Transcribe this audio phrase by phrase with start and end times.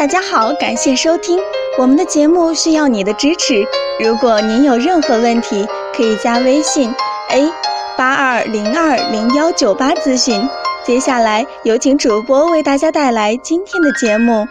[0.00, 1.38] 大家好，感谢收听
[1.78, 3.62] 我们的节目，需要你的支持。
[4.02, 6.90] 如果您有任何问题，可以加微信
[7.28, 7.46] a
[7.98, 10.40] 八二零二零幺九八咨询。
[10.86, 14.48] 接下来有请主播为大家带来今天的节目。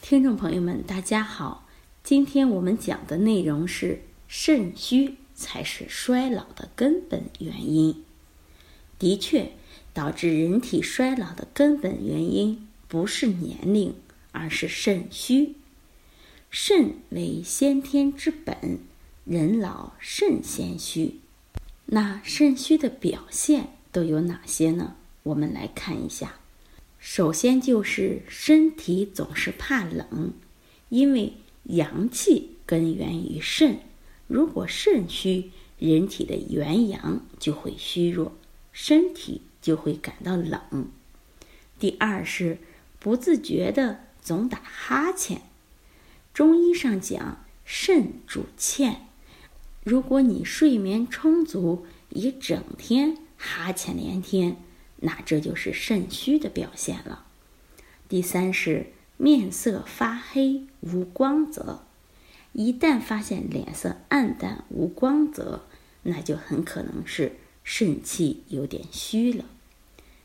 [0.00, 1.66] 听众朋友们，大家好，
[2.04, 8.04] 今天我们讲的内容是肾虚才是衰老的根本原因。
[9.00, 9.48] 的确，
[9.92, 13.94] 导致人体衰老的根本原因不是年龄，
[14.32, 15.54] 而是肾虚。
[16.50, 18.78] 肾为先天之本，
[19.24, 21.20] 人老肾先虚。
[21.86, 24.96] 那肾虚的表现都有哪些呢？
[25.24, 26.36] 我们来看一下。
[26.98, 30.32] 首先就是身体总是怕冷，
[30.88, 33.80] 因为阳气根源于肾，
[34.26, 38.32] 如果肾虚，人体的元阳就会虚弱。
[38.72, 40.88] 身体就会感到冷。
[41.78, 42.58] 第二是
[43.04, 45.42] 不自觉的总打哈欠。
[46.32, 49.08] 中医上讲，肾主欠，
[49.82, 54.56] 如果你睡眠充足，一整天哈欠连天，
[55.00, 57.26] 那这就是肾虚的表现了。
[58.08, 58.86] 第三是
[59.18, 61.84] 面色发黑无光泽，
[62.54, 65.66] 一旦发现脸色暗淡无光泽，
[66.04, 67.36] 那就很可能是。
[67.62, 69.44] 肾气有点虚了。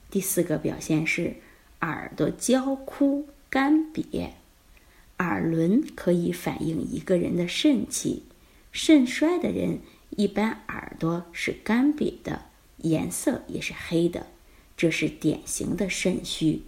[0.09, 1.35] 第四个表现是
[1.81, 4.31] 耳朵焦枯干瘪，
[5.17, 8.23] 耳轮可以反映一个人的肾气。
[8.71, 9.79] 肾衰的人
[10.11, 12.45] 一般耳朵是干瘪的，
[12.77, 14.27] 颜色也是黑的，
[14.77, 16.61] 这是典型的肾虚。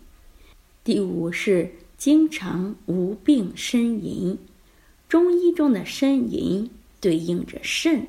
[0.84, 4.40] 第五是经常无病呻吟，
[5.08, 8.08] 中医中的呻吟对应着肾。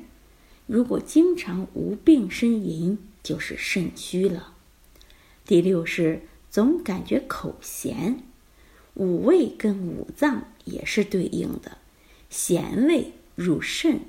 [0.65, 4.53] 如果经常无病呻吟，就是肾虚了。
[5.45, 6.21] 第六是
[6.53, 8.19] 总感觉口咸，
[8.93, 11.79] 五味跟五脏也是对应的，
[12.29, 14.01] 咸味入肾。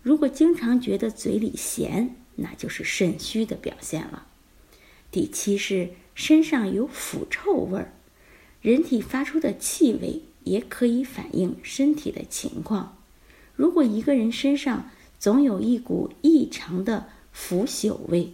[0.00, 4.26] 如果经常觉得嘴里咸，那就是肾虚的表现了。
[5.10, 7.92] 第七是身上有腐臭味儿，
[8.62, 12.96] 人体发出的气味也可以反映身体的情况。
[13.54, 14.88] 如果一个人身上，
[15.18, 18.32] 总有一股异常的腐朽味，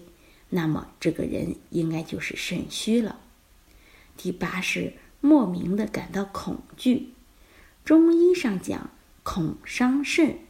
[0.48, 3.18] 那么这个人应该就是肾虚了。
[4.18, 4.92] 第八是
[5.22, 7.10] 莫名的感到恐惧，
[7.84, 8.90] 中医上讲
[9.22, 10.40] 恐伤肾。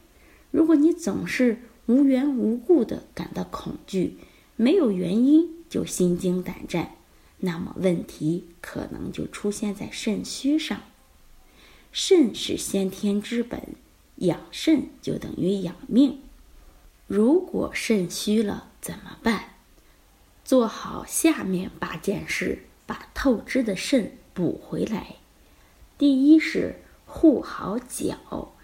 [0.51, 4.17] 如果你总是无缘无故的感到恐惧，
[4.55, 6.95] 没有原因就心惊胆战，
[7.37, 10.81] 那么问题可能就出现在肾虚上。
[11.91, 13.75] 肾是先天之本，
[14.15, 16.19] 养肾就等于养命。
[17.05, 19.53] 如果肾虚了怎么办？
[20.43, 25.17] 做好下面八件事，把透支的肾补回来。
[25.99, 28.55] 第一是护好脚，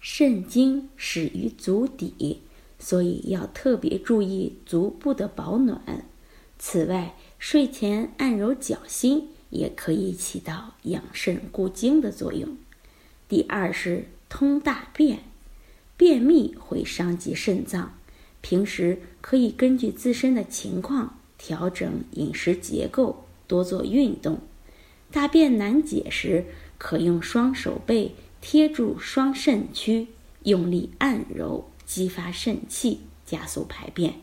[0.00, 2.40] 肾经始于足底，
[2.80, 6.04] 所以要特别注意足部的保暖。
[6.58, 12.56] 此外，睡前按揉脚心也可以起到养肾固精的作用。
[13.28, 15.20] 第二是通大便。
[15.96, 17.92] 便秘会伤及肾脏，
[18.40, 24.38] 平时可以根据自身的情况调整饮食结构，多做运动。
[25.10, 26.44] 大便难解时，
[26.78, 30.06] 可用双手背贴住双肾区，
[30.44, 34.14] 用力按揉，激发肾气，加速排便。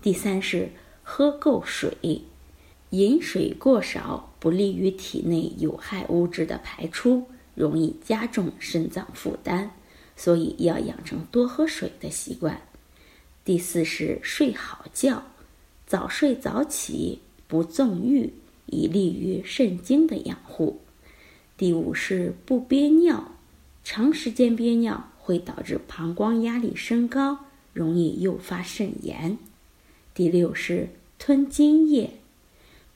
[0.00, 0.70] 第三是
[1.02, 2.22] 喝够水，
[2.88, 9.72] 饮水过少不利于体内有害物质的排出，容易加重肾脏负担。
[10.18, 12.62] 所以要养成多喝水的习惯。
[13.44, 15.22] 第四是睡好觉，
[15.86, 18.32] 早睡早起，不纵欲，
[18.66, 20.80] 以利于肾经的养护。
[21.56, 23.32] 第五是不憋尿，
[23.82, 27.38] 长时间憋尿会导致膀胱压力升高，
[27.72, 29.38] 容易诱发肾炎。
[30.14, 32.10] 第六是吞津液，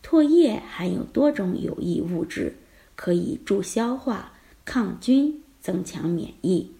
[0.03, 2.57] 唾液含有多种有益物质，
[2.97, 4.33] 可以助消化、
[4.65, 6.71] 抗菌、增强免疫。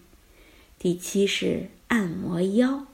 [0.77, 2.85] 第七是按摩腰，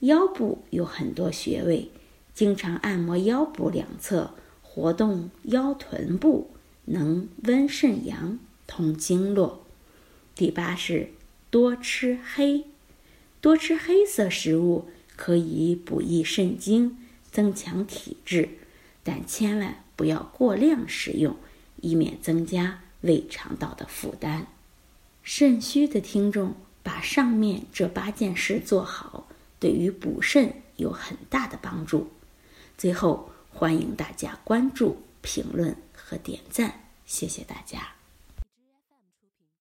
[0.00, 1.90] 腰部有很多穴位，
[2.34, 4.34] 经常按摩腰部两侧，
[4.78, 6.52] 活动腰臀部，
[6.84, 8.38] 能温肾阳、
[8.68, 9.66] 通经络。
[10.36, 11.08] 第八是
[11.50, 12.66] 多吃黑，
[13.40, 14.86] 多吃黑色食物
[15.16, 16.96] 可以补益肾精，
[17.32, 18.50] 增强体质，
[19.02, 21.34] 但千万不要过量食用，
[21.80, 24.46] 以免增加胃肠道的负担。
[25.24, 26.54] 肾虚的听众。
[26.80, 29.28] 把上面这八件事做好，
[29.60, 32.08] 对于补肾有很大的帮助。
[32.78, 37.97] 最后，欢迎大家关注、评论和点赞，谢谢大家。